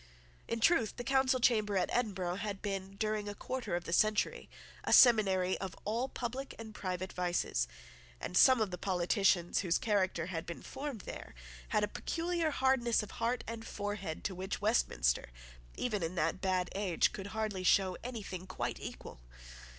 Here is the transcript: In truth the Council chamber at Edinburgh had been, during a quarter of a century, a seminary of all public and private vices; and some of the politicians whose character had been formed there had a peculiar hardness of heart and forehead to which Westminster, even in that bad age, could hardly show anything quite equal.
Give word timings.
In 0.47 0.59
truth 0.61 0.95
the 0.95 1.03
Council 1.03 1.39
chamber 1.39 1.77
at 1.77 1.91
Edinburgh 1.93 2.37
had 2.37 2.63
been, 2.63 2.95
during 2.95 3.29
a 3.29 3.35
quarter 3.35 3.75
of 3.75 3.87
a 3.87 3.93
century, 3.93 4.49
a 4.83 4.91
seminary 4.91 5.59
of 5.59 5.75
all 5.85 6.09
public 6.09 6.55
and 6.57 6.73
private 6.73 7.13
vices; 7.13 7.67
and 8.19 8.35
some 8.35 8.61
of 8.61 8.71
the 8.71 8.79
politicians 8.79 9.59
whose 9.59 9.77
character 9.77 10.25
had 10.25 10.47
been 10.47 10.63
formed 10.63 11.01
there 11.01 11.35
had 11.67 11.83
a 11.83 11.87
peculiar 11.87 12.49
hardness 12.49 13.03
of 13.03 13.11
heart 13.21 13.43
and 13.45 13.67
forehead 13.67 14.23
to 14.23 14.33
which 14.33 14.59
Westminster, 14.59 15.29
even 15.75 16.01
in 16.01 16.15
that 16.15 16.41
bad 16.41 16.71
age, 16.73 17.13
could 17.13 17.27
hardly 17.27 17.61
show 17.63 17.95
anything 18.03 18.47
quite 18.47 18.79
equal. 18.79 19.19